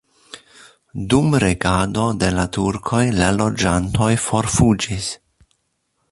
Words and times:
Dum 1.13 1.35
regado 1.43 2.05
de 2.23 2.31
la 2.37 2.45
turkoj 2.57 3.01
la 3.17 3.27
loĝantoj 3.41 4.09
forfuĝis. 4.25 5.11